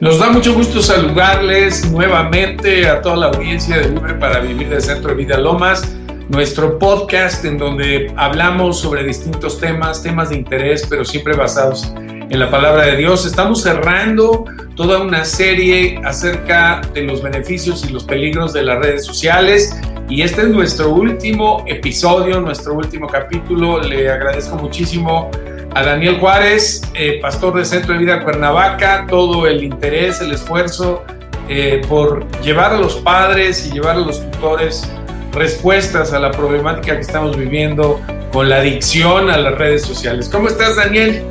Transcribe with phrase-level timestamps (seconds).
[0.00, 4.82] Nos da mucho gusto saludarles nuevamente a toda la audiencia de Libre para Vivir del
[4.82, 5.96] Centro de Vida Lomas,
[6.28, 12.38] nuestro podcast en donde hablamos sobre distintos temas, temas de interés, pero siempre basados en
[12.38, 13.24] la palabra de Dios.
[13.26, 19.04] Estamos cerrando toda una serie acerca de los beneficios y los peligros de las redes
[19.04, 19.80] sociales.
[20.08, 23.80] Y este es nuestro último episodio, nuestro último capítulo.
[23.80, 25.30] Le agradezco muchísimo
[25.74, 31.02] a Daniel Juárez, eh, pastor de Centro de Vida Cuernavaca, todo el interés, el esfuerzo
[31.48, 34.88] eh, por llevar a los padres y llevar a los tutores
[35.32, 38.00] respuestas a la problemática que estamos viviendo
[38.32, 40.28] con la adicción a las redes sociales.
[40.28, 41.24] ¿Cómo estás, Daniel?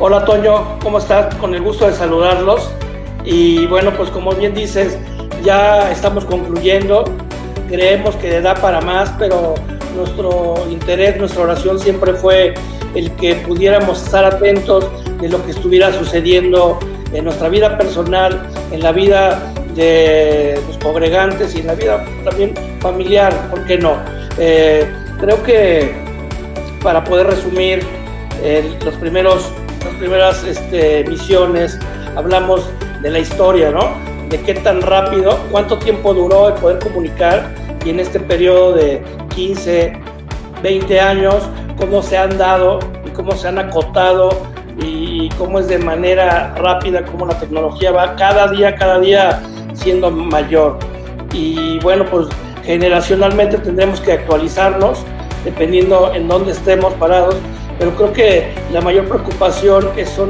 [0.00, 1.32] Hola, Toño, ¿cómo estás?
[1.36, 2.72] Con el gusto de saludarlos.
[3.24, 4.98] Y bueno, pues como bien dices,
[5.44, 7.04] ya estamos concluyendo.
[7.68, 9.54] Creemos que da para más, pero
[9.94, 12.54] nuestro interés, nuestra oración siempre fue
[12.94, 14.88] el que pudiéramos estar atentos
[15.20, 16.78] de lo que estuviera sucediendo
[17.12, 22.54] en nuestra vida personal, en la vida de los congregantes y en la vida también
[22.80, 23.96] familiar, ¿por qué no?
[24.38, 24.86] Eh,
[25.20, 25.94] creo que
[26.82, 27.82] para poder resumir
[28.84, 29.52] los primeros,
[29.84, 31.78] las primeras este, misiones,
[32.16, 32.68] hablamos
[33.02, 33.94] de la historia, ¿no?
[34.28, 39.02] De qué tan rápido, cuánto tiempo duró el poder comunicar y en este periodo de
[39.34, 39.92] 15,
[40.62, 44.30] 20 años, cómo se han dado y cómo se han acotado
[44.80, 49.42] y cómo es de manera rápida, cómo la tecnología va cada día, cada día
[49.74, 50.78] siendo mayor.
[51.32, 52.28] Y bueno, pues
[52.64, 55.04] generacionalmente tendremos que actualizarnos
[55.44, 57.36] dependiendo en dónde estemos parados,
[57.78, 60.28] pero creo que la mayor preocupación es, son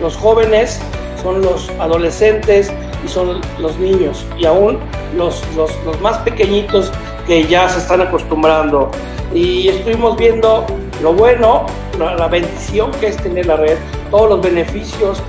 [0.00, 0.80] los jóvenes,
[1.22, 2.72] son los adolescentes
[3.04, 4.78] y son los niños y aún
[5.16, 6.92] los, los, los más pequeñitos
[7.26, 8.90] que ya se están acostumbrando.
[9.32, 10.66] Y estuvimos viendo
[11.02, 11.66] lo bueno,
[11.98, 13.76] la, bendición que es tener la red,
[14.10, 15.22] todos los beneficios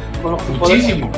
[0.59, 1.11] Muchísimo.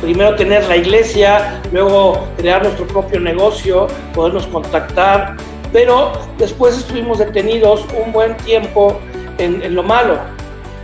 [0.00, 5.36] primero tener la iglesia, luego crear nuestro propio negocio, podernos contactar,
[5.72, 8.98] pero después estuvimos detenidos un buen tiempo
[9.38, 10.18] en, en lo malo,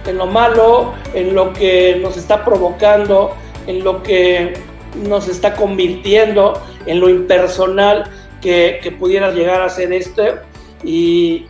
[0.07, 3.35] en lo malo, en lo que nos está provocando,
[3.67, 4.55] en lo que
[5.09, 8.05] nos está convirtiendo, en lo impersonal
[8.41, 10.35] que, que pudiera llegar a ser este.
[10.87, 11.45] Y,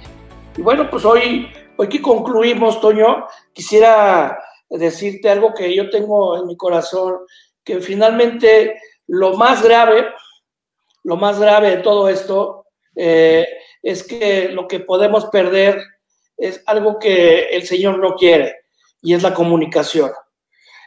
[0.56, 4.38] bueno, pues hoy, hoy que concluimos, Toño, quisiera
[4.70, 7.18] decirte algo que yo tengo en mi corazón,
[7.62, 10.06] que finalmente lo más grave,
[11.04, 12.64] lo más grave de todo esto
[12.96, 13.46] eh,
[13.82, 15.84] es que lo que podemos perder
[16.38, 18.64] es algo que el Señor no quiere
[19.02, 20.12] y es la comunicación.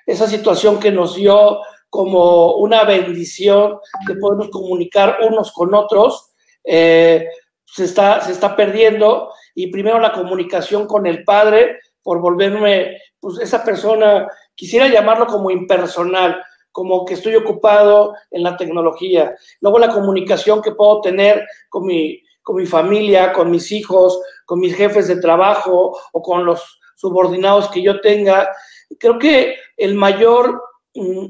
[0.08, 1.60] Esa situación que nos dio
[1.92, 3.78] como una bendición
[4.08, 6.32] de podernos comunicar unos con otros,
[6.64, 7.28] eh,
[7.74, 13.40] se está, se está perdiendo y primero la comunicación con el Padre por volverme, pues
[13.40, 16.42] esa persona, quisiera llamarlo como impersonal,
[16.72, 19.36] como que estoy ocupado en la tecnología.
[19.62, 24.60] Luego la comunicación que puedo tener con mi, con mi familia, con mis hijos, con
[24.60, 28.50] mis jefes de trabajo o con los subordinados que yo tenga.
[28.98, 30.62] Creo que el mayor,
[30.96, 31.26] mm,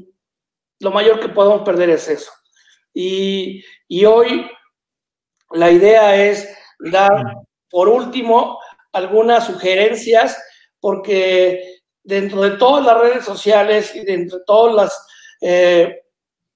[0.80, 2.32] lo mayor que podemos perder es eso.
[2.94, 4.50] Y, y hoy
[5.52, 7.24] la idea es dar,
[7.70, 8.58] por último,
[8.92, 10.40] algunas sugerencias,
[10.80, 14.92] porque dentro de todas las redes sociales y dentro de todos
[15.40, 16.02] eh,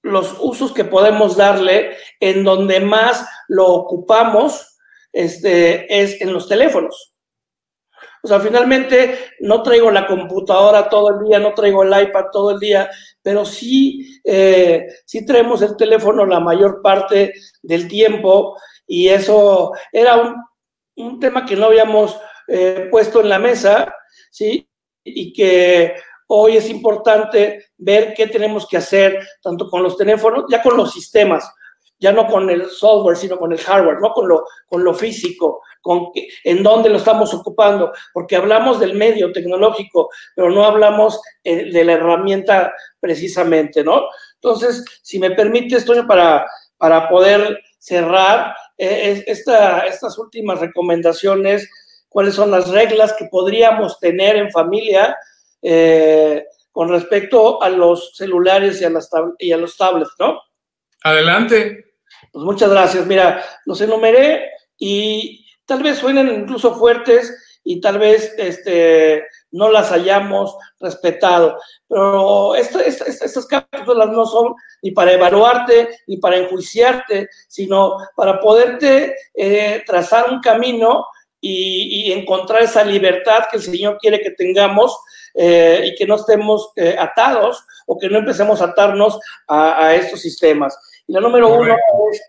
[0.01, 4.77] los usos que podemos darle, en donde más lo ocupamos,
[5.11, 7.15] este, es en los teléfonos.
[8.25, 12.51] O sea, finalmente no traigo la computadora todo el día, no traigo el iPad todo
[12.51, 12.89] el día,
[13.21, 18.57] pero sí, eh, sí traemos el teléfono la mayor parte del tiempo
[18.87, 20.35] y eso era un,
[20.97, 23.93] un tema que no habíamos eh, puesto en la mesa,
[24.31, 24.69] ¿sí?
[25.03, 25.95] Y que
[26.27, 30.91] hoy es importante ver qué tenemos que hacer, tanto con los teléfonos, ya con los
[30.91, 31.51] sistemas,
[31.99, 35.61] ya no con el software, sino con el hardware, no con lo, con lo físico,
[35.81, 36.11] con
[36.43, 41.83] en dónde lo estamos ocupando, porque hablamos del medio tecnológico, pero no hablamos eh, de
[41.83, 44.03] la herramienta precisamente, ¿no?
[44.35, 46.45] Entonces, si me permite, esto para,
[46.77, 51.69] para poder cerrar, eh, estas últimas recomendaciones,
[52.09, 55.17] cuáles son las reglas que podríamos tener en familia
[55.61, 60.39] eh, con respecto a los celulares y a, las y a los tablets, ¿no?
[61.03, 61.93] Adelante.
[62.31, 63.05] Pues muchas gracias.
[63.05, 69.25] Mira, los enumeré y tal vez suenen incluso fuertes y tal vez este,
[69.55, 71.57] no las hayamos respetado.
[71.87, 79.81] Pero estas cápsulas no son ni para evaluarte ni para enjuiciarte, sino para poderte eh,
[79.85, 81.05] trazar un camino
[81.39, 84.97] y, encontrar esa libertad que el Señor quiere que tengamos
[85.33, 90.21] eh, y que no estemos eh, atados o que no empecemos a atarnos a, estos
[90.21, 90.77] sistemas.
[91.07, 91.75] Y la número uno
[92.11, 92.21] es,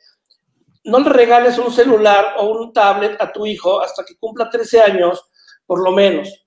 [0.84, 4.82] no le regales un celular o un tablet a tu hijo hasta que cumpla 13
[4.82, 5.24] años,
[5.66, 6.45] por lo menos.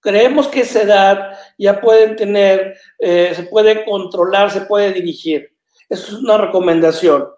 [0.00, 5.50] Creemos que esa edad ya pueden tener, eh, se puede controlar, se puede dirigir.
[5.88, 7.28] Eso es una recomendación.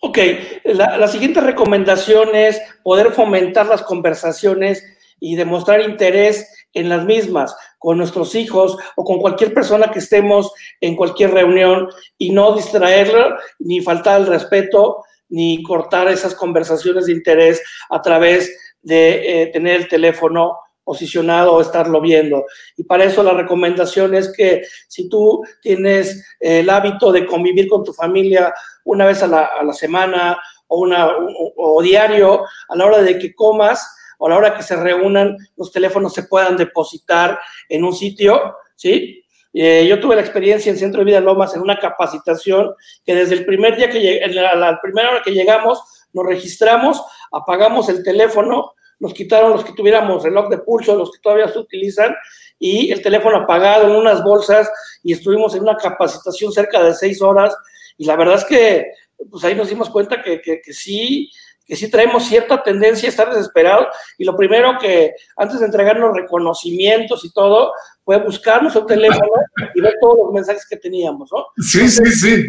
[0.00, 0.18] Ok,
[0.64, 4.84] la, siguiente recomendación es poder fomentar las conversaciones
[5.18, 10.52] y demostrar interés en las mismas con nuestros hijos o con cualquier persona que estemos
[10.80, 11.88] en cualquier reunión
[12.18, 18.54] y no distraerlo ni faltar el respeto ni cortar esas conversaciones de interés a través
[18.82, 22.46] de eh, tener el teléfono posicionado o estarlo viendo.
[22.76, 27.82] Y para eso la recomendación es que si tú tienes el hábito de convivir con
[27.82, 28.54] tu familia
[28.84, 30.38] una vez a la, semana
[30.68, 31.08] o, una,
[31.56, 33.84] o, diario, a la hora de que comas
[34.18, 38.54] o a la hora que se reúnan, los teléfonos se puedan depositar en un sitio,
[38.76, 39.24] ¿sí?
[39.52, 42.74] Eh, yo tuve la experiencia en Centro de Vida Lomas en una capacitación
[43.04, 45.82] que desde el primer día que la primera hora que llegamos,
[46.12, 51.20] nos registramos, apagamos el teléfono nos quitaron los que tuviéramos reloj de pulso, los que
[51.20, 52.14] todavía se utilizan,
[52.58, 54.70] y el teléfono apagado en unas bolsas,
[55.02, 57.54] y estuvimos en una capacitación cerca de seis horas,
[57.98, 58.86] y la verdad es que
[59.30, 61.30] pues ahí nos dimos cuenta que, que, sí,
[61.64, 63.88] que sí traemos cierta tendencia a estar desesperados,
[64.18, 67.72] y lo primero que, antes de entregarnos reconocimientos y todo,
[68.04, 69.30] fue buscar nuestro teléfono
[69.74, 71.46] y ver todos los mensajes que teníamos, ¿no?
[71.58, 72.46] Sí, sí, sí.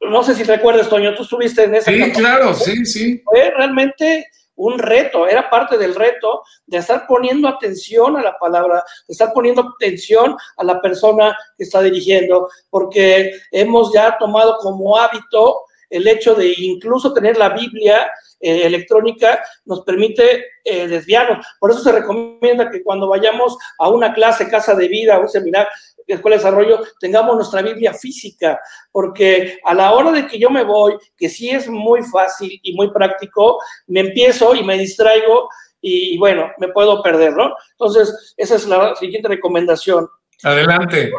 [0.00, 1.90] No sé si recuerdas, Toño, tú estuviste en esa.
[1.90, 3.22] Sí, claro, sí, sí.
[3.22, 4.26] Fue realmente
[4.60, 9.32] un reto, era parte del reto de estar poniendo atención a la palabra, de estar
[9.32, 16.08] poniendo atención a la persona que está dirigiendo, porque hemos ya tomado como hábito el
[16.08, 18.10] hecho de incluso tener la Biblia
[18.40, 21.44] eh, electrónica nos permite eh, desviarnos.
[21.58, 25.68] Por eso se recomienda que cuando vayamos a una clase, casa de vida, un seminario,
[26.14, 28.60] Escuela de Desarrollo, tengamos nuestra Biblia física,
[28.90, 32.74] porque a la hora de que yo me voy, que sí es muy fácil y
[32.74, 35.48] muy práctico, me empiezo y me distraigo
[35.80, 37.54] y, bueno, me puedo perder, ¿no?
[37.72, 40.08] Entonces, esa es la siguiente recomendación.
[40.42, 41.10] Adelante.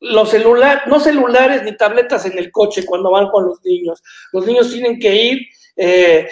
[0.00, 4.02] Los celulares, no celulares ni tabletas en el coche cuando van con los niños.
[4.32, 5.48] Los niños tienen que ir
[5.78, 6.28] eh,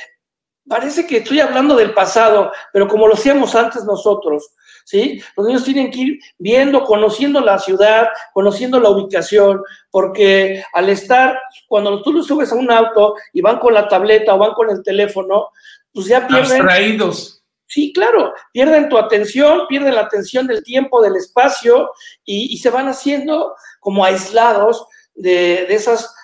[0.68, 4.50] parece que estoy hablando del pasado, pero como lo hacíamos antes nosotros,
[4.84, 5.22] ¿sí?
[5.36, 11.38] Los niños tienen que ir viendo, conociendo la ciudad, conociendo la ubicación, porque al estar,
[11.68, 14.68] cuando tú los subes a un auto y van con la tableta o van con
[14.70, 15.50] el teléfono,
[15.92, 16.66] pues ya pierden.
[17.66, 21.90] Sí, claro, pierden tu atención, pierden la atención del tiempo, del espacio
[22.24, 26.14] y, se van haciendo como aislados de, de esas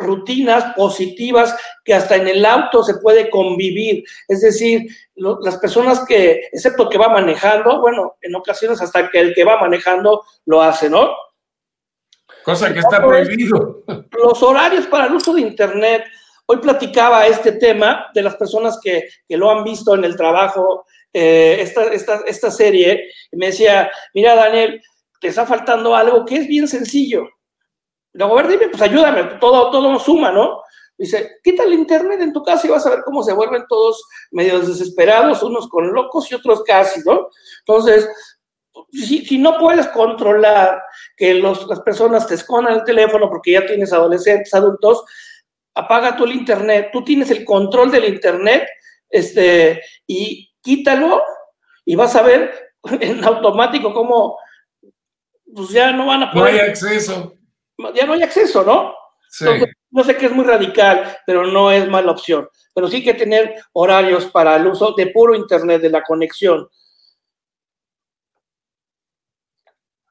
[0.00, 1.54] rutinas positivas
[1.84, 4.02] que hasta en el auto se puede convivir.
[4.26, 9.34] Es decir, las personas que, excepto que va manejando, bueno, en ocasiones hasta que el
[9.34, 11.10] que va manejando lo hace, ¿no?
[12.42, 13.82] Cosa que está prohibido.
[14.12, 16.04] Los horarios para el uso de Internet.
[16.46, 21.58] Hoy platicaba este tema de las personas que, lo han visto en el trabajo, eh,
[21.60, 24.80] esta, esta, esta serie, me decía, mira Daniel,
[25.20, 27.28] te está faltando algo que es bien sencillo
[28.12, 30.62] Luego, a ver, dime, pues ayúdame, todo, todo suma, ¿no?
[30.98, 34.04] Dice, quita el internet en tu casa y vas a ver cómo se vuelven todos
[34.32, 37.28] medio desesperados, unos con locos y otros casi, ¿no?
[37.60, 38.08] Entonces,
[38.92, 40.82] si, no puedes controlar
[41.16, 45.04] que las personas te escondan el teléfono porque ya tienes adolescentes, adultos,
[45.74, 48.68] apaga tú el internet, tú tienes el control del internet,
[49.08, 51.22] este, y quítalo
[51.84, 54.38] y vas a ver en automático cómo
[55.54, 56.54] pues ya no van a poder.
[56.54, 57.34] No hay acceso
[57.94, 58.94] ya no hay acceso, ¿no?
[59.28, 59.46] Sí.
[59.90, 62.48] no sé que es muy radical, pero no es mala opción.
[62.74, 66.68] Pero sí hay que tener horarios para el uso de puro Internet, de la conexión.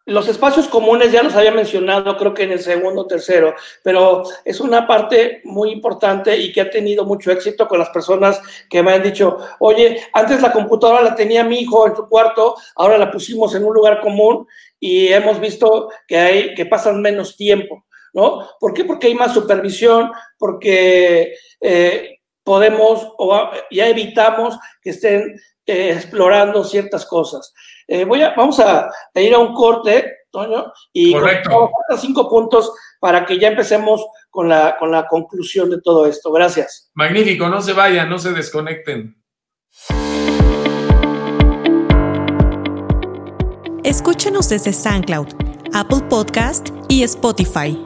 [0.10, 4.24] Los espacios comunes ya los había mencionado, creo que en el segundo o tercero, pero
[4.44, 8.82] es una parte muy importante y que ha tenido mucho éxito con las personas que
[8.82, 12.98] me han dicho, oye, antes la computadora la tenía mi hijo en su cuarto, ahora
[12.98, 14.48] la pusimos en un lugar común
[14.80, 18.48] y hemos visto que, hay, que pasan menos tiempo, ¿no?
[18.60, 18.86] ¿Por qué?
[18.86, 27.06] Porque hay más supervisión, porque eh, podemos o ya evitamos que estén eh, explorando ciertas
[27.06, 27.54] cosas.
[27.88, 31.70] Eh, voy a, vamos a, ir a un corte, Toño, y Correcto.
[31.98, 36.32] cinco puntos para que ya empecemos con la, con la conclusión de todo esto.
[36.32, 36.90] Gracias.
[36.96, 39.16] Magnífico, no se vayan, no se desconecten.
[43.84, 45.28] Escúchanos desde SoundCloud,
[45.74, 47.80] Apple Podcast y Spotify.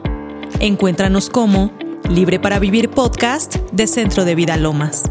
[0.60, 1.70] Encuéntranos como
[2.08, 5.04] Libre para Vivir Podcast de Centro de Vida Lomas.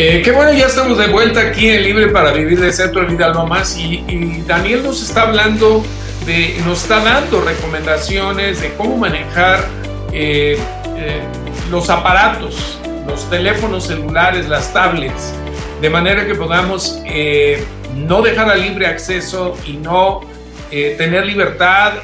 [0.00, 3.08] Eh, qué bueno, ya estamos de vuelta aquí en Libre para Vivir de Centro de
[3.08, 5.84] Vida Lomas y, y Daniel nos está hablando,
[6.24, 9.66] de, nos está dando recomendaciones de cómo manejar
[10.12, 10.56] eh,
[10.96, 11.20] eh,
[11.68, 12.78] los aparatos,
[13.08, 15.34] los teléfonos celulares, las tablets,
[15.80, 17.02] de manera que podamos
[17.96, 20.20] no dejar a libre acceso y no
[20.70, 21.94] tener libertad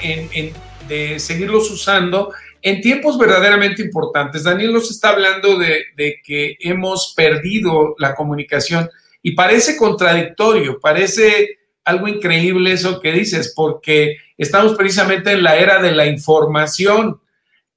[0.88, 2.32] de seguirlos usando
[2.64, 4.42] en tiempos verdaderamente importantes.
[4.42, 5.85] Daniel nos está hablando de,
[6.25, 8.88] que hemos perdido la comunicación
[9.23, 15.83] y parece contradictorio, parece algo increíble eso que dices, porque estamos precisamente en la era
[15.83, 17.21] de la información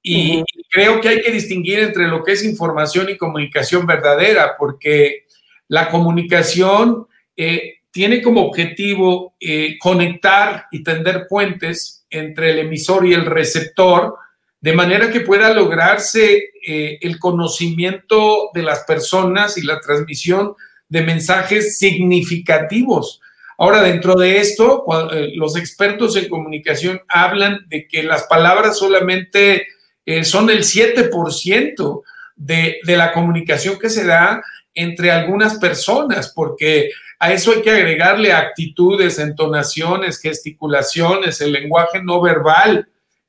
[0.02, 5.26] y creo que hay que distinguir entre lo que es información y comunicación verdadera, porque
[5.68, 13.12] la comunicación eh, tiene como objetivo eh, conectar y tender puentes entre el emisor y
[13.12, 14.14] el receptor,
[14.60, 20.54] de manera que pueda lograrse eh, el conocimiento de las personas y la transmisión
[20.88, 23.20] de mensajes significativos.
[23.56, 29.66] Ahora, dentro de esto, eh, los expertos en comunicación hablan de que las palabras solamente
[30.06, 32.02] eh, son el 7%
[32.36, 34.42] de, de la comunicación que se da
[34.74, 42.20] entre algunas personas, porque a eso hay que agregarle actitudes, entonaciones, gesticulaciones, el lenguaje no
[42.20, 42.88] verbal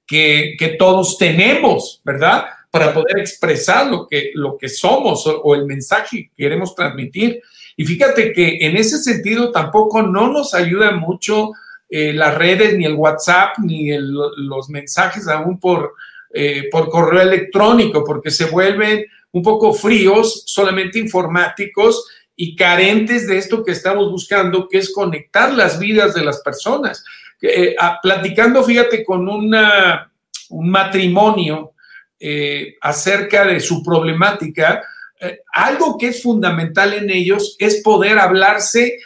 [0.10, 2.46] que, todos tenemos, ¿verdad?
[2.72, 7.42] Para poder expresar lo que, lo que somos o, el mensaje que queremos transmitir.
[7.78, 11.51] Y fíjate que en ese sentido tampoco no nos ayuda mucho
[11.89, 15.94] eh, las redes, ni el WhatsApp, ni los mensajes aún por,
[16.34, 23.38] eh, por correo electrónico, porque se vuelven un poco fríos, solamente informáticos y carentes de
[23.38, 27.04] esto que estamos buscando, que es conectar las vidas de las personas.
[27.41, 31.74] Eh, platicando, fíjate, con un matrimonio
[32.19, 34.84] eh, acerca de su problemática,
[35.22, 39.00] eh, algo que es fundamental en ellos es poder hablarse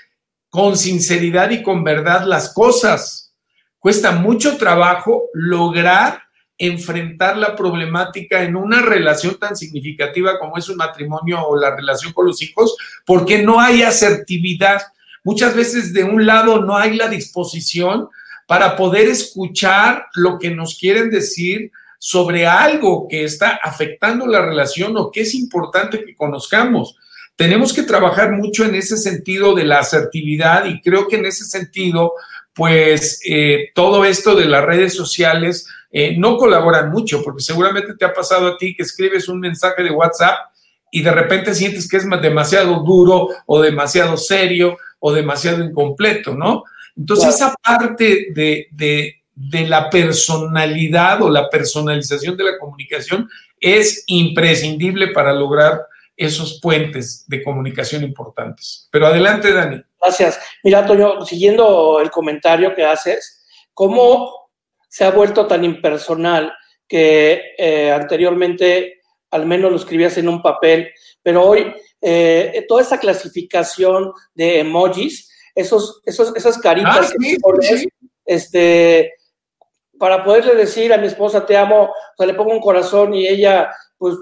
[0.49, 3.33] con sinceridad y con verdad las cosas.
[3.79, 6.23] Cuesta mucho trabajo lograr
[6.57, 12.13] enfrentar la problemática en una relación tan significativa como es un matrimonio o la relación
[12.13, 12.75] con los hijos,
[13.05, 14.81] porque no hay asertividad.
[15.23, 18.09] Muchas veces de un lado no hay la disposición
[18.47, 24.97] para poder escuchar lo que nos quieren decir sobre algo que está afectando la relación
[24.97, 26.97] o que es importante que conozcamos.
[27.35, 31.45] Tenemos que trabajar mucho en ese sentido de la asertividad y creo que en ese
[31.45, 32.13] sentido,
[32.53, 38.03] pues eh, todo esto de las redes sociales eh, no colaboran mucho, porque seguramente te
[38.03, 40.37] ha pasado a ti que escribes un mensaje de WhatsApp
[40.91, 46.63] y de repente sientes que es demasiado duro o demasiado serio o demasiado incompleto, ¿no?
[46.95, 49.23] Entonces, esa parte de,
[49.67, 55.85] la personalidad o la personalización de la comunicación es imprescindible para lograr
[56.15, 58.87] esos puentes de comunicación importantes.
[58.91, 59.81] Pero adelante, Dani.
[59.99, 60.39] Gracias.
[60.63, 64.49] Mira, Toño, siguiendo el comentario que haces, ¿cómo
[64.87, 66.53] se ha vuelto tan impersonal
[66.87, 69.01] que eh, anteriormente
[69.33, 70.91] al menos lo escribías en un papel,
[71.23, 77.87] pero hoy eh, toda esa clasificación de emojis esos, esos, esas caritas ah, que
[78.25, 79.13] este,
[79.97, 83.27] para poderle decir a mi esposa te amo, o sea, le pongo un corazón y
[83.27, 84.15] ella, pues,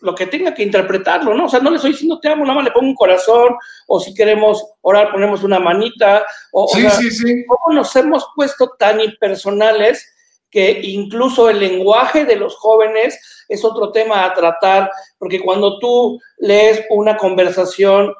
[0.00, 1.46] lo que tenga que interpretarlo, ¿no?
[1.46, 3.54] O sea, no le estoy diciendo te amo, nada más le pongo un corazón,
[3.86, 7.44] o si queremos orar, ponemos una manita, o, sí.
[7.46, 10.08] ¿cómo nos hemos puesto tan impersonales
[10.50, 16.20] que incluso el lenguaje de los jóvenes es otro tema a tratar, porque cuando tú
[16.38, 18.12] lees una conversación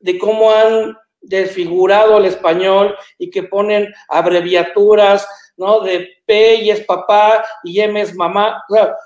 [0.00, 5.80] de cómo han desfigurado el español y que ponen abreviaturas, ¿no?
[5.80, 8.62] De P y es papá y M es mamá.
[8.68, 8.96] O sea,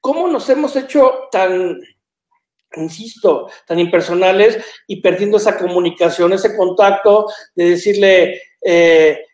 [0.00, 1.80] ¿cómo nos hemos hecho tan,
[2.76, 9.24] insisto, tan impersonales y perdiendo esa comunicación, ese contacto de decirle eh,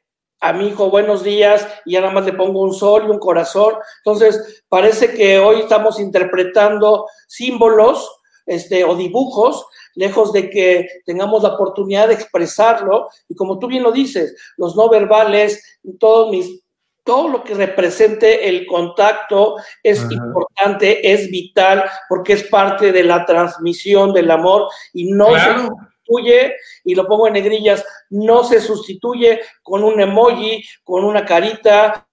[0.40, 3.18] a mi hijo buenos días y ya nada más le pongo un sol y un
[3.18, 3.74] corazón?
[3.98, 8.10] Entonces, parece que hoy estamos interpretando símbolos
[8.46, 13.08] este, o dibujos lejos de que tengamos la oportunidad de expresarlo.
[13.28, 16.62] Y como tú bien lo dices, los no verbales, todo, mis,
[17.04, 23.24] todo lo que represente el contacto es importante, es vital, porque es parte de la
[23.24, 29.40] transmisión del amor y no se sustituye, y lo pongo en negrillas, no se sustituye
[29.62, 32.06] con un emoji, con una carita,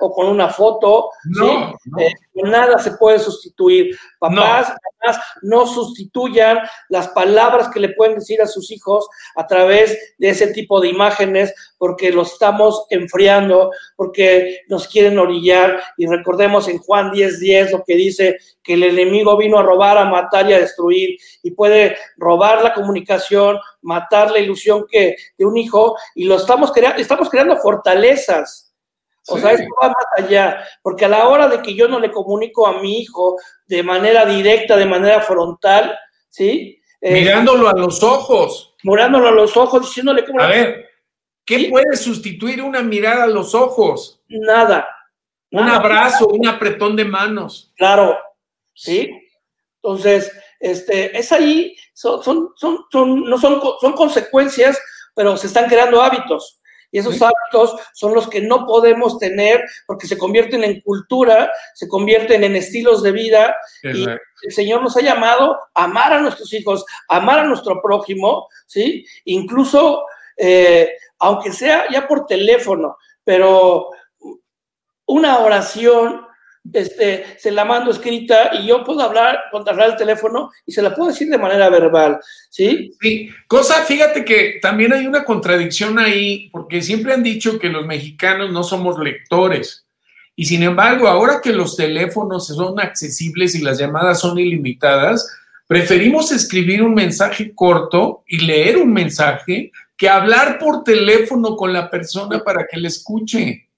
[0.00, 1.10] o con una foto.
[1.24, 3.96] No, eh, nada se puede sustituir.
[4.18, 4.72] Papás,
[5.02, 6.58] mamás, no sustituyan
[6.88, 10.88] las palabras que le pueden decir a sus hijos a través de ese tipo de
[10.88, 15.80] imágenes, porque los estamos enfriando, porque nos quieren orillar.
[15.96, 19.96] Y recordemos en Juan 10:10 10, lo que dice que el enemigo vino a robar,
[19.98, 25.46] a matar y a destruir, y puede robar la comunicación, matar la ilusión que de
[25.46, 28.69] un hijo, y lo estamos creando, estamos creando fortalezas
[29.30, 32.10] o sea, esto va más allá, porque a la hora de que yo no le
[32.10, 36.80] comunico a mi hijo de manera directa, de manera frontal, ¿sí?
[37.00, 38.74] Mirándolo a los ojos.
[38.82, 40.40] Mirándolo a los ojos, diciéndole cómo...
[40.40, 40.88] A ver,
[41.44, 44.20] ¿qué puede sustituir una mirada a los ojos?
[44.28, 44.88] Nada.
[45.50, 47.72] Un abrazo, un apretón de manos.
[47.76, 48.16] Claro,
[48.74, 49.10] ¿sí?
[49.82, 54.80] Entonces, este, es ahí, son, son, son, no son, son consecuencias,
[55.14, 56.59] pero se están creando hábitos.
[56.90, 61.88] Y esos hábitos son los que no podemos tener porque se convierten en cultura, se
[61.88, 63.56] convierten en estilos de vida.
[63.82, 67.80] Y el Señor nos ha llamado a amar a nuestros hijos, a amar a nuestro
[67.80, 69.04] prójimo, ¿sí?
[69.24, 70.04] Incluso,
[70.36, 73.90] eh, aunque sea ya por teléfono, pero
[75.06, 76.26] una oración
[76.72, 80.94] este, se la mando escrita y yo puedo hablar, contarle el teléfono y se la
[80.94, 82.92] puedo decir de manera verbal, ¿sí?
[83.00, 87.86] Sí, cosa, fíjate que también hay una contradicción ahí, porque siempre han dicho que los
[87.86, 89.86] mexicanos no somos lectores.
[90.36, 95.28] Y sin embargo, ahora que los teléfonos son accesibles y las llamadas son ilimitadas,
[95.66, 101.90] preferimos escribir un mensaje corto y leer un mensaje que hablar por teléfono con la
[101.90, 103.68] persona para que le escuche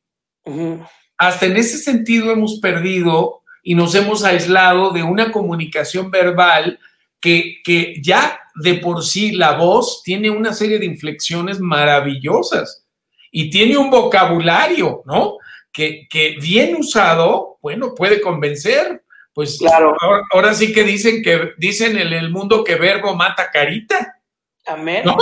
[1.17, 6.79] hasta en ese sentido hemos perdido y nos hemos aislado de una comunicación verbal
[7.21, 12.85] que, que, ya de por sí la voz tiene una serie de inflexiones maravillosas
[13.31, 15.37] y tiene un vocabulario, ¿no?
[15.73, 19.03] Que, que bien usado, bueno, puede convencer.
[19.33, 19.97] Pues claro.
[20.33, 24.19] ahora, sí que dicen que dicen en el mundo que verbo mata carita.
[24.67, 25.05] Amén.
[25.07, 25.17] ¿No?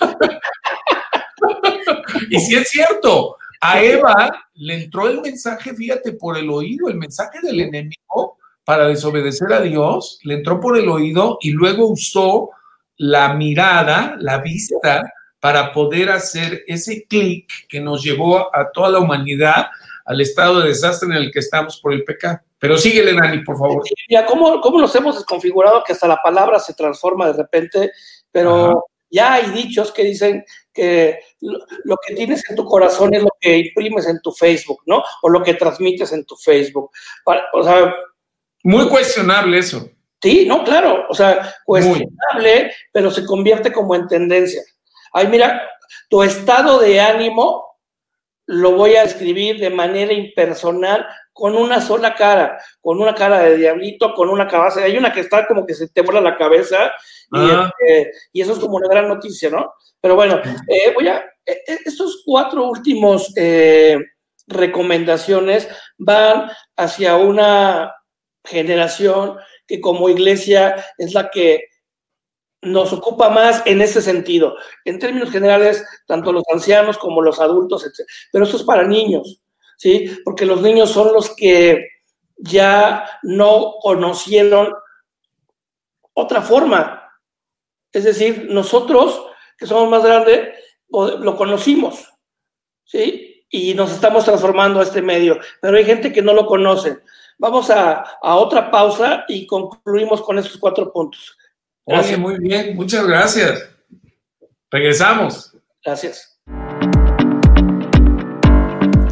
[2.30, 6.96] y si es cierto, a Eva le entró el mensaje, fíjate, por el oído, el
[6.96, 12.50] mensaje del enemigo para desobedecer a Dios, le entró por el oído y luego usó
[12.96, 18.98] la mirada, la vista, para poder hacer ese clic que nos llevó a toda la
[18.98, 19.66] humanidad
[20.04, 22.40] al estado de desastre en el que estamos por el pecado.
[22.58, 23.82] Pero síguele, Dani, por favor.
[24.08, 27.92] Ya, ¿cómo, ¿cómo nos hemos desconfigurado que hasta la palabra se transforma de repente?
[28.30, 33.30] Pero ya hay dichos que dicen que lo, que tienes en tu corazón es lo
[33.40, 35.02] que imprimes en tu Facebook, ¿no?
[35.22, 36.90] O lo que transmites en tu Facebook.
[37.52, 37.94] o sea,
[38.64, 39.88] muy cuestionable eso.
[40.20, 44.62] Sí, no, claro, o sea, cuestionable, pero se convierte como en tendencia.
[45.12, 45.62] Ay, mira,
[46.08, 47.64] tu estado de ánimo
[48.46, 53.56] lo voy a escribir de manera impersonal con una sola cara, con una cara de
[53.56, 54.82] diablito, con una cabeza.
[54.82, 56.92] Hay una que está como que se te vuela la cabeza
[57.32, 59.72] y, este, y eso es como una gran noticia, ¿no?
[60.00, 63.32] Pero bueno, eh, voy a, eh, eh, estos cuatro últimos
[64.46, 67.94] recomendaciones van hacia una
[68.44, 71.64] generación que como iglesia es la que
[72.64, 74.56] nos ocupa más en ese sentido.
[74.84, 78.06] En términos generales, tanto los ancianos como los adultos, etc.
[78.32, 79.40] Pero eso es para niños,
[79.76, 80.18] ¿sí?
[80.24, 81.86] Porque los niños son los que
[82.36, 84.74] ya no conocieron
[86.14, 87.03] otra forma.
[87.94, 89.24] Es decir, nosotros,
[89.56, 90.48] que somos más grandes,
[90.90, 92.12] lo conocimos,
[92.84, 93.46] ¿sí?
[93.48, 95.38] Y nos estamos transformando a este medio.
[95.62, 96.98] Pero hay gente que no lo conoce.
[97.38, 101.38] Vamos a, a otra pausa y concluimos con estos cuatro puntos.
[101.84, 103.64] Oye, muy bien, muchas gracias.
[104.72, 105.56] Regresamos.
[105.84, 106.40] Gracias.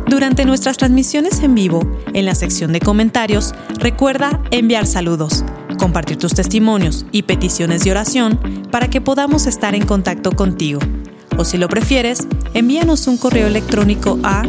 [0.09, 1.83] Durante nuestras transmisiones en vivo,
[2.15, 5.45] en la sección de comentarios, recuerda enviar saludos,
[5.83, 8.39] compartir tus testimonios y peticiones de oración
[8.71, 10.79] para que podamos estar en contacto contigo.
[11.37, 14.45] O si lo prefieres, envíanos un correo electrónico a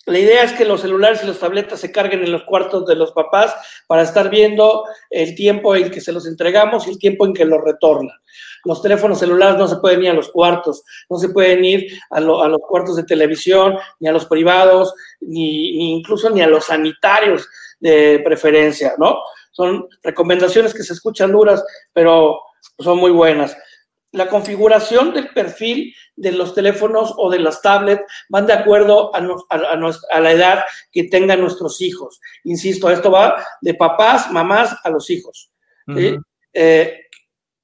[0.06, 2.96] La idea es que los celulares y las tabletas se carguen en los cuartos de
[2.96, 3.56] los papás
[3.88, 7.46] para estar viendo el tiempo en que se los entregamos y el tiempo en que
[7.46, 8.16] los retornan.
[8.68, 12.20] Los teléfonos celulares no se pueden ir a los cuartos, no se pueden ir a,
[12.20, 17.48] los cuartos de televisión, ni a los privados, ni, ni incluso ni a los sanitarios
[17.80, 19.18] de preferencia, ¿no?
[19.52, 22.42] Son recomendaciones que se escuchan duras, pero
[22.78, 23.56] son muy buenas
[24.12, 30.20] la configuración del perfil de los teléfonos o de las tablets van de acuerdo a,
[30.20, 32.20] la edad que tengan nuestros hijos.
[32.44, 35.52] Insisto, esto va de papás, mamás a los hijos.
[36.54, 37.07] Eh,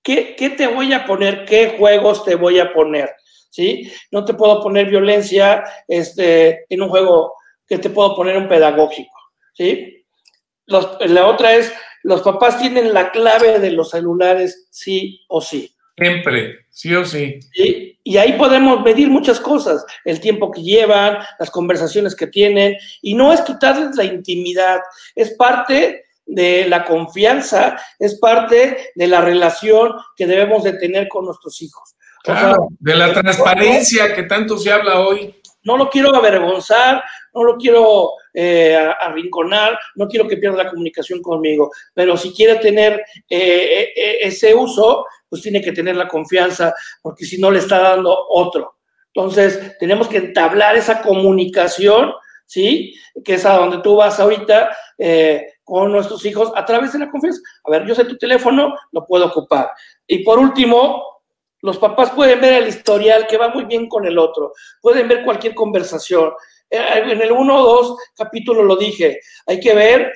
[0.03, 1.45] ¿qué, te voy a poner?
[1.45, 3.09] ¿Qué juegos te voy a poner?
[3.49, 3.91] ¿Sí?
[4.11, 7.33] No te puedo poner violencia este, en un juego
[7.67, 9.13] que te puedo poner un pedagógico.
[9.53, 9.99] ¿Sí?
[10.65, 15.73] la otra es, los papás tienen la clave de los celulares sí o sí.
[15.95, 17.39] Siempre, sí o sí.
[17.55, 23.13] Y, ahí podemos medir muchas cosas, el tiempo que llevan, las conversaciones que tienen, y
[23.13, 24.79] no es quitarles la intimidad,
[25.15, 31.25] es parte de la confianza, es parte de la relación que debemos de tener con
[31.25, 31.95] nuestros hijos.
[32.23, 35.35] Claro, de la transparencia que tanto se habla hoy.
[35.63, 41.21] No lo quiero avergonzar, no lo quiero eh, arrinconar, no quiero que pierda la comunicación
[41.21, 46.73] conmigo, pero si quiere tener eh, eh, ese uso, pues tiene que tener la confianza,
[47.01, 48.77] porque si no le está dando otro.
[49.13, 52.13] Entonces, tenemos que entablar esa comunicación,
[52.45, 52.95] ¿sí?
[53.23, 54.75] Que es a donde tú vas ahorita
[55.63, 57.41] con nuestros hijos a través de la confianza.
[57.63, 59.71] A ver, yo sé tu teléfono, lo puedo ocupar.
[60.07, 61.13] Y por último,
[61.61, 65.23] los papás pueden ver el historial que va muy bien con el otro, pueden ver
[65.23, 66.31] cualquier conversación.
[66.69, 70.11] Eh, en el 1 o 2 capítulo lo dije, hay que ver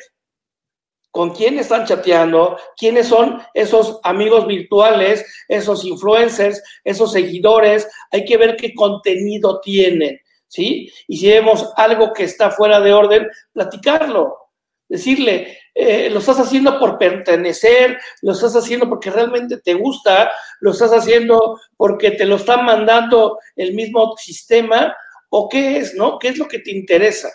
[1.10, 8.38] con quién están chateando, quiénes son esos amigos virtuales, esos influencers, esos seguidores, hay que
[8.38, 10.92] ver qué contenido tienen, ¿sí?
[11.08, 14.47] Y si vemos algo que está fuera de orden, platicarlo,
[14.90, 20.72] decirle, eh, lo estás haciendo por pertenecer, lo estás haciendo porque realmente te gusta, lo
[20.72, 24.96] estás haciendo porque te lo están mandando el mismo sistema
[25.30, 26.18] o qué es, ¿no?
[26.20, 27.30] ¿Qué es lo que te interesa?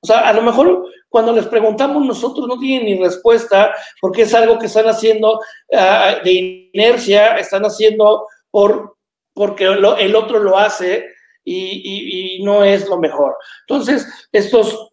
[0.00, 4.34] O sea, a lo mejor cuando les preguntamos nosotros no tienen ni respuesta porque es
[4.34, 5.40] algo que están haciendo
[5.72, 8.96] ah, de inercia, están haciendo por,
[9.32, 11.06] porque el otro lo hace
[11.44, 13.36] y, no es lo mejor.
[13.68, 14.92] Entonces, estos,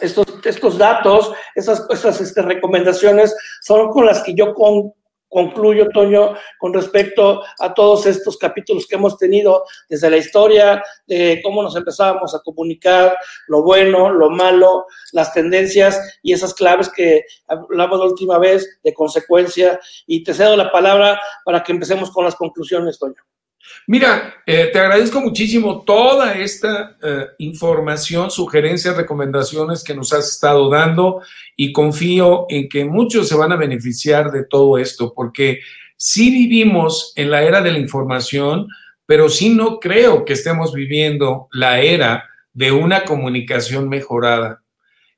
[0.00, 4.92] estos, estos datos, esas, esas este, recomendaciones son con las que yo con,
[5.28, 11.40] concluyo, Toño, con respecto a todos estos capítulos que hemos tenido desde la historia, de
[11.42, 17.24] cómo nos empezábamos a comunicar, lo bueno, lo malo, las tendencias y esas claves que
[17.46, 19.78] hablamos la última vez de consecuencia.
[20.06, 23.22] Y te cedo la palabra para que empecemos con las conclusiones, Toño.
[23.86, 30.68] Mira, eh, te agradezco muchísimo toda esta eh, información, sugerencias, recomendaciones que nos has estado
[30.68, 31.22] dando
[31.56, 35.60] y confío en que muchos se van a beneficiar de todo esto, porque
[35.96, 38.68] sí vivimos en la era de la información,
[39.06, 44.62] pero sí no creo que estemos viviendo la era de una comunicación mejorada.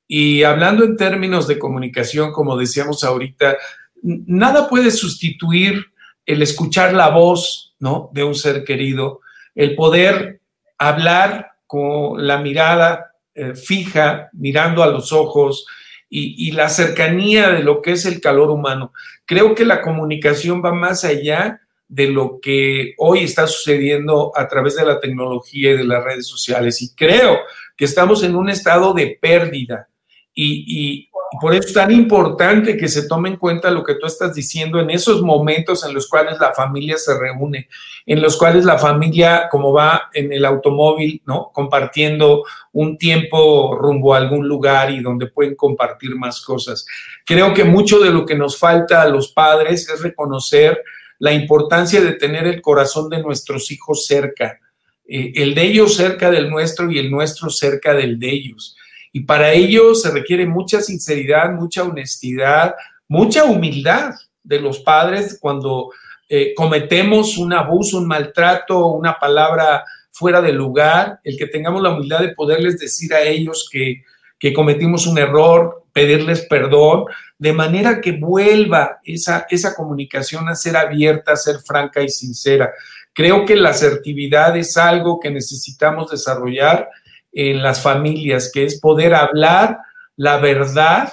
[0.07, 3.57] Y hablando en términos de comunicación, como decíamos ahorita,
[4.03, 5.87] nada puede sustituir
[6.25, 8.11] el escuchar la voz ¿no?
[8.13, 9.21] De un ser querido,
[9.55, 10.41] el poder
[10.79, 15.67] hablar con la mirada eh, fija, mirando a los ojos
[16.09, 18.93] y, la cercanía de lo que es el calor humano.
[19.25, 24.75] Creo que la comunicación va más allá de lo que hoy está sucediendo a través
[24.77, 26.83] de la tecnología y de las redes sociales.
[26.83, 27.39] Y creo
[27.77, 29.89] que estamos en un estado de pérdida.
[30.35, 34.35] Y, por eso es tan importante que se tome en cuenta lo que tú estás
[34.35, 37.69] diciendo en esos momentos en los cuales la familia se reúne,
[38.05, 41.51] en los cuales la familia, como va en el automóvil, ¿no?
[41.53, 46.85] Compartiendo un tiempo rumbo a algún lugar y donde pueden compartir más cosas.
[47.25, 50.83] Creo que mucho de lo que nos falta a los padres es reconocer
[51.21, 54.59] la importancia de tener el corazón de nuestros hijos cerca,
[55.07, 58.77] eh, el de ellos cerca del nuestro y el nuestro cerca del de ellos
[59.13, 62.75] y para ello se requiere mucha sinceridad, mucha honestidad,
[63.09, 65.91] mucha humildad de los padres cuando
[66.29, 71.91] eh, cometemos un abuso, un maltrato, una palabra fuera de lugar, el que tengamos la
[71.91, 74.05] humildad de poderles decir a ellos que,
[74.39, 77.07] que cometimos un error, pedirles perdón,
[77.39, 82.73] de manera que vuelva esa, esa comunicación a ser abierta, a ser franca y sincera.
[83.13, 86.89] Creo que la asertividad es algo que necesitamos desarrollar
[87.33, 89.79] en las familias, que es poder hablar
[90.17, 91.13] la verdad,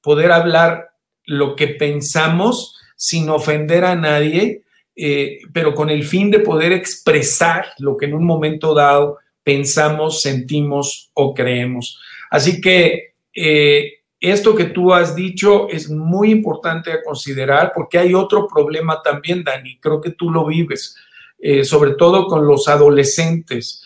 [0.00, 0.90] poder hablar
[1.24, 4.62] lo que pensamos sin ofender a nadie,
[4.96, 10.22] eh, pero con el fin de poder expresar lo que en un momento dado pensamos,
[10.22, 12.00] sentimos o creemos.
[12.30, 18.14] Así que eh, esto que tú has dicho es muy importante a considerar porque hay
[18.14, 20.96] otro problema también, Dani, creo que tú lo vives,
[21.38, 23.82] eh, sobre todo con los adolescentes.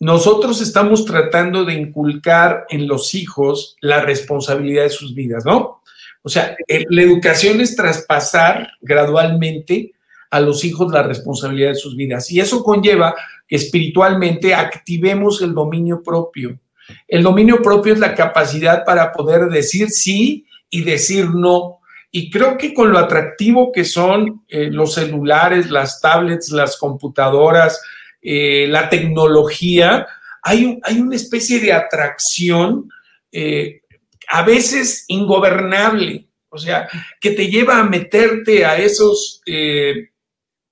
[0.00, 5.82] Nosotros estamos tratando de inculcar en los hijos la responsabilidad de sus vidas, ¿no?
[6.22, 9.92] O sea, la educación es traspasar gradualmente
[10.30, 12.30] a los hijos la responsabilidad de sus vidas.
[12.30, 13.14] Y eso conlleva
[13.46, 16.58] que espiritualmente activemos el dominio propio.
[17.06, 21.78] El dominio propio es la capacidad para poder decir sí y decir no.
[22.10, 27.80] Y creo que con lo atractivo que son eh, los celulares, las tablets, las computadoras,
[28.22, 30.06] eh, la tecnología,
[30.42, 32.90] hay, hay, una especie de atracción
[33.32, 33.82] eh,
[34.28, 36.88] a veces ingobernable, o sea,
[37.20, 39.42] que te lleva a meterte a esos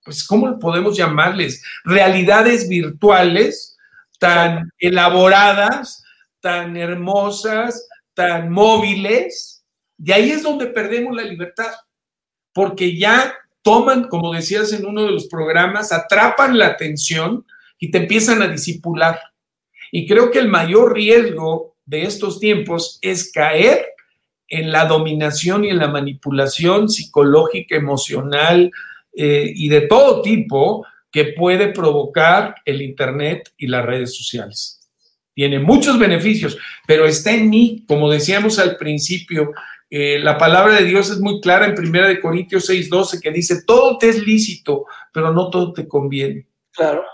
[0.06, 1.60] pues, ¿cómo podemos llamarles?
[1.84, 3.76] Realidades virtuales
[4.20, 6.04] tan elaboradas,
[6.40, 9.64] tan hermosas, tan móviles.
[9.98, 11.72] Y ahí es donde perdemos la libertad,
[12.52, 13.34] porque ya
[13.66, 17.44] toman, como decías en uno de los programas, atrapan la atención
[17.80, 19.18] y te empiezan a disipular.
[19.90, 23.84] Y creo que el mayor riesgo de estos tiempos es caer
[24.46, 28.70] en la dominación y en la manipulación psicológica, emocional,
[29.16, 34.88] eh, y de todo tipo que puede provocar el Internet y las redes sociales.
[35.34, 39.50] Tiene muchos beneficios, pero está en mí, como decíamos al principio,
[39.88, 43.98] eh, la palabra de Dios es muy clara en 1 Corintios 6:12 que dice, todo
[43.98, 46.46] te es lícito, pero no todo te conviene.
[46.72, 47.04] Claro.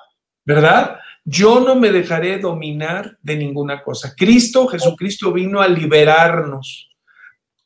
[0.45, 0.99] ¿Verdad?
[1.25, 4.15] Yo no me dejaré dominar de ninguna cosa.
[4.17, 6.89] Cristo, Jesucristo vino a liberarnos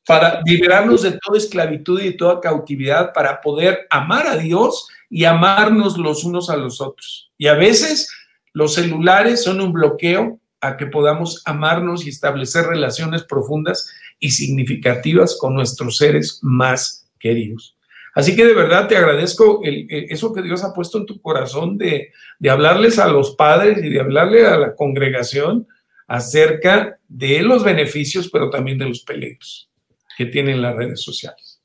[0.06, 5.24] para liberarnos de toda esclavitud y de toda cautividad, para poder amar a Dios y
[5.24, 7.32] amarnos los unos a los otros.
[7.36, 8.08] Y a veces
[8.52, 15.36] los celulares son un bloqueo a que podamos amarnos y establecer relaciones profundas y significativas
[15.38, 17.76] con nuestros seres más queridos.
[18.14, 22.12] Así que de verdad te agradezco eso que Dios ha puesto en tu corazón de,
[22.38, 25.66] de hablarles a los padres y de hablarle a la congregación
[26.06, 29.70] acerca de los beneficios, pero también de los peligros
[30.16, 31.56] que tienen las redes sociales.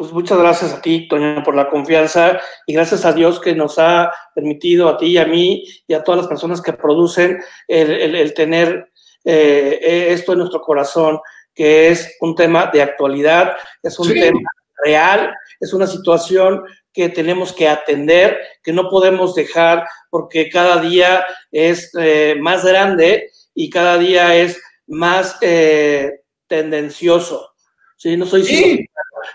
[0.00, 3.78] Pues muchas gracias a ti, Toño, por la confianza y gracias a Dios que nos
[3.78, 8.32] ha permitido a ti y a mí y a todas las personas que producen el,
[8.32, 8.89] tener
[9.24, 11.20] eh, esto en nuestro corazón,
[11.54, 14.40] que es un tema de actualidad, es un tema
[14.82, 21.24] real, es una situación que tenemos que atender, que no podemos dejar porque cada día
[21.52, 27.54] es eh, más grande y cada día es más eh, tendencioso.
[27.96, 28.16] ¿sí?
[28.16, 28.86] No soy sí.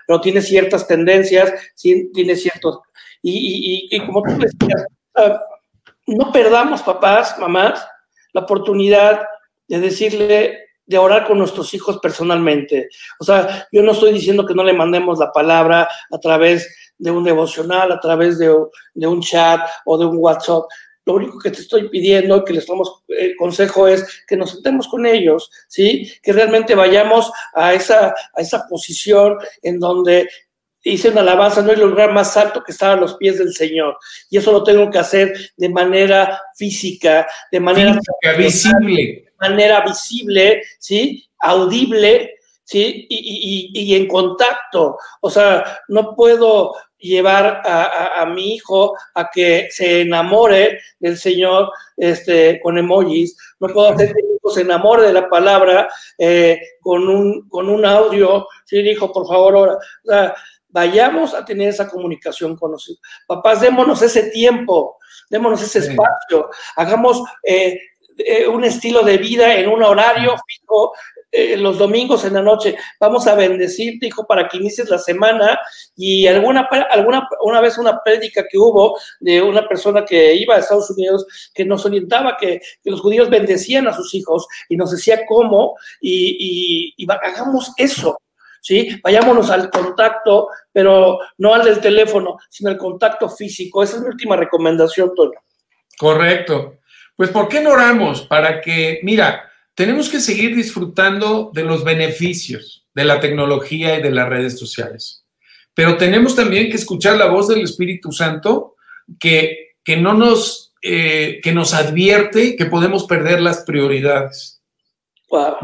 [0.08, 2.80] pero tiene ciertas tendencias, sí, tiene ciertos...
[3.22, 5.42] Y, y, y, como tú decías, ah,
[6.06, 7.84] no perdamos, papás, mamás,
[8.34, 9.26] la oportunidad
[9.68, 12.90] de decirle, de orar con nuestros hijos personalmente.
[13.20, 17.12] O sea, yo no estoy diciendo que no le mandemos la palabra a través de
[17.12, 18.54] un devocional, a través de,
[18.94, 20.64] de un chat o de un WhatsApp.
[21.06, 24.88] Lo único que te estoy pidiendo, que les damos el consejo es que nos sentemos
[24.88, 26.12] con ellos, ¿sí?
[26.22, 30.28] Que realmente vayamos a esa, a esa posición en donde
[30.84, 33.98] hice una alabanza, no hay lugar más alto que estar a los pies del Señor.
[34.30, 38.00] Y eso lo tengo que hacer de manera física, de manera
[38.38, 39.25] visible.
[39.40, 41.28] Manera visible, ¿sí?
[41.40, 43.06] Audible, ¿sí?
[43.10, 44.98] Y, y, y, en contacto.
[45.22, 46.74] O sea, no puedo
[47.06, 53.38] llevar a, mi hijo a que se enamore del Señor este, con emojis.
[53.60, 57.70] No puedo hacer que mi hijo se enamore de la palabra eh, con, un, con
[57.70, 58.48] un audio.
[58.66, 59.74] Sí, hijo, por favor, ahora.
[59.74, 60.36] O sea,
[60.70, 63.62] vayamos a tener esa comunicación con los papás.
[63.62, 64.98] Démonos ese tiempo,
[65.30, 66.50] démonos ese espacio.
[66.76, 67.80] Hagamos eh,
[68.18, 70.94] eh, un estilo de vida en un horario fijo,
[71.32, 72.78] eh, los domingos en la noche.
[72.98, 75.60] Vamos a bendecirte, hijo, para que inicies la semana.
[75.96, 80.60] Y alguna, alguna una vez una prédica que hubo de una persona que iba a
[80.60, 85.26] Estados Unidos que nos orientaba que, los judíos bendecían a sus hijos y nos decía
[85.28, 88.18] cómo y, y, hagamos eso.
[88.62, 89.00] ¿Sí?
[89.04, 93.84] Vayámonos al contacto, pero no al del teléfono, sino al contacto físico.
[93.84, 95.40] Esa es mi última recomendación, Toño.
[96.00, 96.80] Correcto.
[97.16, 98.24] Pues, ¿por qué no oramos?
[98.24, 104.12] Para que, mira, tenemos que seguir disfrutando de los beneficios de la tecnología y de
[104.12, 105.26] las redes sociales.
[105.74, 108.76] Pero tenemos también que escuchar la voz del Espíritu Santo
[109.20, 114.62] que, que no nos, eh, que nos advierte que podemos perder las prioridades.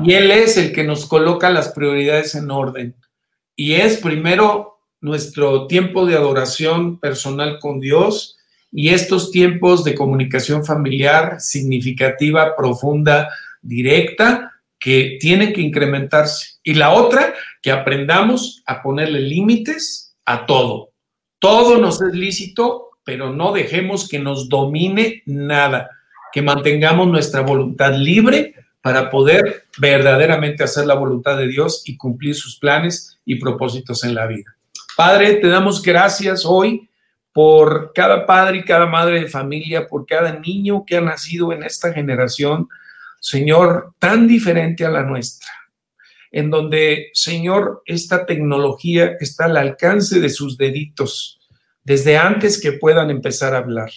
[0.04, 2.96] Y Él es el que nos coloca las prioridades en orden.
[3.56, 8.38] Y es primero nuestro tiempo de adoración personal con Dios
[8.72, 13.30] y estos tiempos de comunicación familiar significativa, profunda,
[13.62, 16.60] directa, que tiene que incrementarse.
[16.64, 20.92] Y la otra, que aprendamos a ponerle límites a todo.
[21.40, 25.90] Todo nos es lícito, pero no dejemos que nos domine nada,
[26.32, 32.36] que mantengamos nuestra voluntad libre para poder verdaderamente hacer la voluntad de Dios y cumplir
[32.36, 34.56] sus planes y propósitos en la vida.
[34.96, 36.90] Padre, te damos gracias hoy
[37.34, 41.64] por cada padre y cada madre de familia, por cada niño que ha nacido en
[41.64, 42.68] esta generación,
[43.20, 45.50] Señor, tan diferente a la nuestra,
[46.32, 51.40] en donde, Señor, esta tecnología está al alcance de sus deditos
[51.84, 53.92] desde antes que puedan empezar a hablar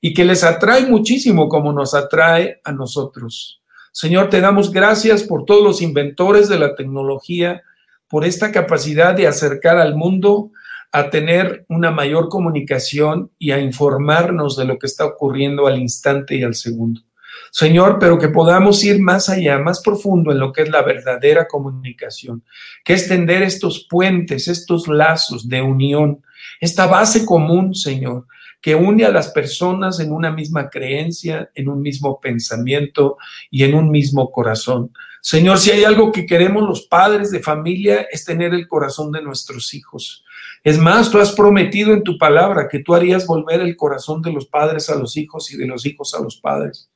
[0.00, 3.62] y que les atrae muchísimo como nos atrae a nosotros.
[3.92, 7.62] Señor, te damos gracias por todos los inventores de la tecnología,
[8.08, 10.50] por esta capacidad de acercar al mundo
[10.96, 16.36] a tener una mayor comunicación y a informarnos de lo que está ocurriendo al instante
[16.36, 17.02] y al segundo.
[17.50, 21.46] Señor, pero que podamos ir más allá, más profundo en lo que es la verdadera
[21.48, 22.42] comunicación,
[22.82, 26.22] que es tender estos puentes, estos lazos de unión,
[26.62, 28.24] esta base común, Señor,
[28.66, 33.16] que une a las personas en una misma creencia, en un mismo pensamiento
[33.48, 34.90] y en un mismo corazón.
[35.20, 39.22] Señor, si hay algo que queremos los padres de familia es tener el corazón de
[39.22, 40.24] nuestros hijos.
[40.64, 44.32] Es más, tú has prometido en tu palabra que tú harías volver el corazón de
[44.32, 46.90] los padres a los hijos y de los hijos a los padres.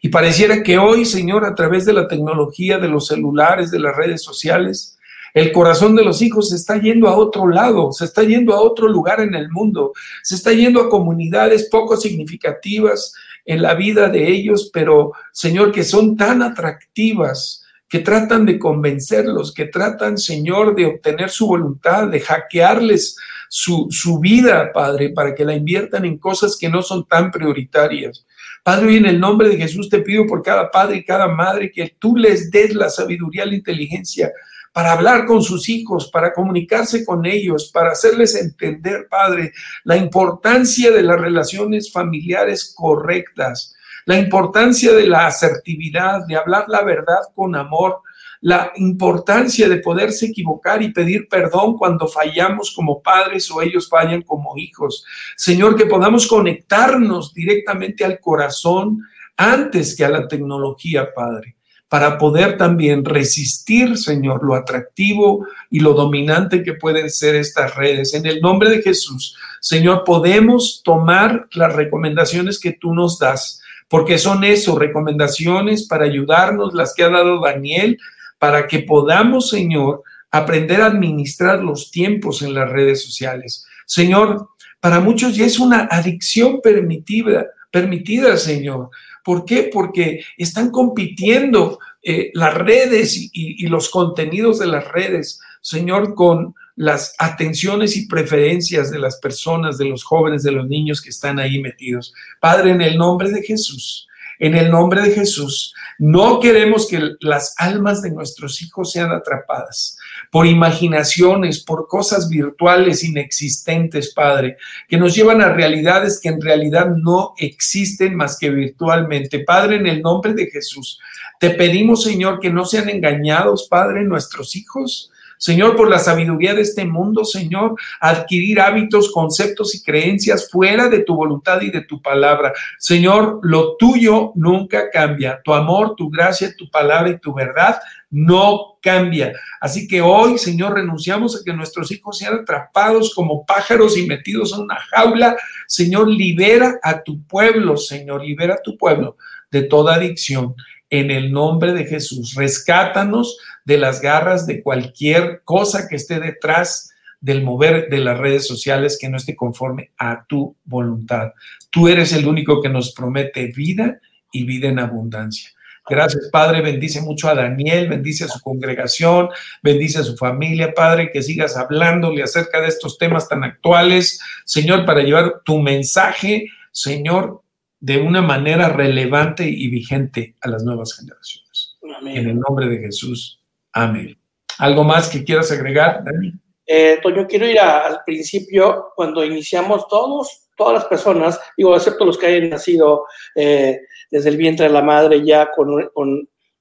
[0.00, 3.96] Y pareciera que hoy, Señor, a través de la tecnología, de los celulares, de las
[3.96, 4.95] redes sociales,
[5.36, 8.62] el corazón de los hijos se está yendo a otro lado, se está yendo a
[8.62, 13.12] otro lugar en el mundo, se está yendo a comunidades poco significativas
[13.44, 19.52] en la vida de ellos, pero Señor, que son tan atractivas, que tratan de convencerlos,
[19.52, 23.14] que tratan, Señor, de obtener su voluntad, de hackearles
[23.50, 28.24] su, su vida, Padre, para que la inviertan en cosas que no son tan prioritarias.
[28.64, 31.94] Padre, en el nombre de Jesús te pido por cada padre y cada madre que
[31.98, 34.32] tú les des la sabiduría, la inteligencia
[34.76, 40.90] para hablar con sus hijos, para comunicarse con ellos, para hacerles entender, Padre, la importancia
[40.90, 47.56] de las relaciones familiares correctas, la importancia de la asertividad, de hablar la verdad con
[47.56, 48.02] amor,
[48.42, 54.20] la importancia de poderse equivocar y pedir perdón cuando fallamos como padres o ellos fallan
[54.20, 55.06] como hijos.
[55.38, 59.00] Señor, que podamos conectarnos directamente al corazón
[59.38, 61.55] antes que a la tecnología, Padre
[61.88, 68.12] para poder también resistir, Señor, lo atractivo y lo dominante que pueden ser estas redes.
[68.14, 74.18] En el nombre de Jesús, Señor, podemos tomar las recomendaciones que tú nos das, porque
[74.18, 77.98] son eso, recomendaciones para ayudarnos, las que ha dado Daniel,
[78.38, 83.64] para que podamos, Señor, aprender a administrar los tiempos en las redes sociales.
[83.86, 84.48] Señor,
[84.80, 88.90] para muchos ya es una adicción permitida, permitida, Señor.
[89.26, 89.68] ¿Por qué?
[89.72, 96.54] Porque están compitiendo eh, las redes y, y los contenidos de las redes, Señor, con
[96.76, 101.40] las atenciones y preferencias de las personas, de los jóvenes, de los niños que están
[101.40, 102.14] ahí metidos.
[102.40, 104.06] Padre, en el nombre de Jesús,
[104.38, 109.98] en el nombre de Jesús, no queremos que las almas de nuestros hijos sean atrapadas
[110.30, 114.56] por imaginaciones, por cosas virtuales inexistentes, Padre,
[114.88, 119.40] que nos llevan a realidades que en realidad no existen más que virtualmente.
[119.40, 121.00] Padre, en el nombre de Jesús,
[121.38, 126.62] te pedimos, Señor, que no sean engañados, Padre, nuestros hijos Señor, por la sabiduría de
[126.62, 132.00] este mundo, Señor, adquirir hábitos, conceptos y creencias fuera de tu voluntad y de tu
[132.00, 132.52] palabra.
[132.78, 135.40] Señor, lo tuyo nunca cambia.
[135.44, 137.78] Tu amor, tu gracia, tu palabra y tu verdad
[138.10, 139.32] no cambia.
[139.60, 144.52] Así que hoy, Señor, renunciamos a que nuestros hijos sean atrapados como pájaros y metidos
[144.54, 145.36] en una jaula.
[145.66, 149.16] Señor, libera a tu pueblo, Señor, libera a tu pueblo
[149.50, 150.54] de toda adicción.
[150.90, 156.90] En el nombre de Jesús, rescátanos de las garras de cualquier cosa que esté detrás
[157.20, 161.32] del mover de las redes sociales que no esté conforme a tu voluntad.
[161.70, 165.50] Tú eres el único que nos promete vida y vida en abundancia.
[165.88, 166.62] Gracias, Padre.
[166.62, 169.28] Bendice mucho a Daniel, bendice a su congregación,
[169.62, 174.84] bendice a su familia, Padre, que sigas hablándole acerca de estos temas tan actuales, Señor,
[174.84, 177.42] para llevar tu mensaje, Señor,
[177.86, 181.78] de una manera relevante y vigente a las nuevas generaciones.
[182.02, 183.40] En el nombre de Jesús.
[183.72, 184.18] Amén.
[184.58, 186.32] ¿Algo más que quieras agregar, Dani?
[186.66, 192.18] Eh, Toño, quiero ir al principio, cuando iniciamos todos, todas las personas, digo, excepto los
[192.18, 193.04] que hayan nacido
[193.36, 195.88] eh, desde el vientre de la madre ya con,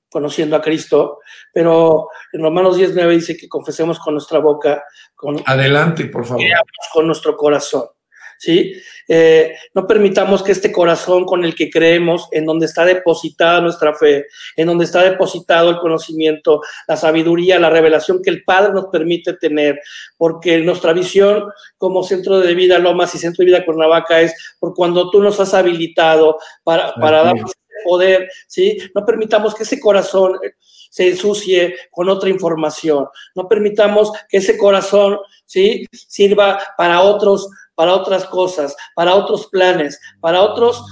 [0.07, 1.21] conociendo a Cristo,
[1.51, 4.83] pero en Romanos 19 dice que confesemos con nuestra boca,
[5.15, 6.43] con, Adelante, por favor.
[6.93, 7.85] Con nuestro corazón.
[8.37, 8.73] ¿Sí?
[9.07, 13.93] Eh, no permitamos que este corazón con el que creemos, en donde está depositada nuestra
[13.93, 14.25] fe,
[14.55, 19.33] en donde está depositado el conocimiento, la sabiduría, la revelación que el Padre nos permite
[19.33, 19.79] tener,
[20.17, 21.45] porque nuestra visión
[21.77, 25.39] como centro de vida Lomas y centro de vida Cuernavaca es por cuando tú nos
[25.39, 27.51] has habilitado para, para darnos
[27.85, 28.77] poder, ¿sí?
[28.93, 30.39] No permitamos que ese corazón
[30.89, 33.07] se ensucie con otra información.
[33.35, 35.85] No permitamos que ese corazón, ¿sí?
[35.91, 40.83] Sirva para otros para otras cosas, para otros planes, para otros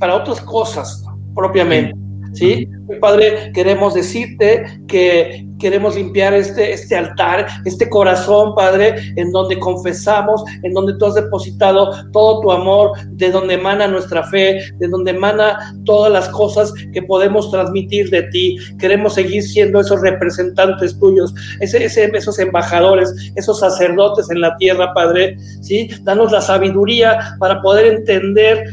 [0.00, 1.94] para otras cosas propiamente.
[2.34, 2.68] ¿Sí?
[3.00, 10.44] Padre, queremos decirte que queremos limpiar este, este altar, este corazón, Padre, en donde confesamos,
[10.62, 15.12] en donde tú has depositado todo tu amor, de donde emana nuestra fe, de donde
[15.12, 18.58] emana todas las cosas que podemos transmitir de ti.
[18.78, 25.36] Queremos seguir siendo esos representantes tuyos, ese, esos embajadores, esos sacerdotes en la tierra, Padre,
[25.62, 25.88] ¿sí?
[26.02, 28.64] Danos la sabiduría para poder entender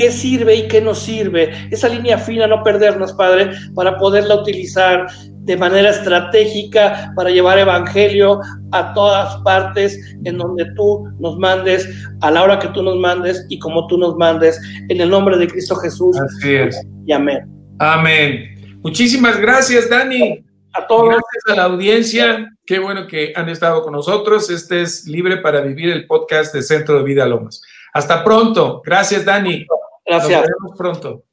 [0.00, 1.50] qué sirve y qué no sirve.
[1.70, 5.06] Esa línea fina, no perdernos, Padre, para poderla utilizar
[5.42, 8.40] de manera estratégica para llevar evangelio
[8.72, 11.86] a todas partes en donde tú nos mandes,
[12.22, 15.36] a la hora que tú nos mandes y como tú nos mandes, en el nombre
[15.36, 16.18] de Cristo Jesús.
[16.18, 16.80] Así es.
[17.06, 17.40] Y amén.
[17.78, 18.78] Amén.
[18.82, 20.42] Muchísimas gracias, Dani.
[20.72, 21.08] A todos.
[21.08, 22.48] Gracias a la audiencia.
[22.64, 24.48] Qué bueno que han estado con nosotros.
[24.48, 27.60] Este es Libre para Vivir, el podcast de Centro de Vida Lomas.
[27.92, 28.80] Hasta pronto.
[28.82, 29.66] Gracias, Dani.
[30.10, 30.40] Gracias.
[30.40, 31.24] Nos vemos pronto.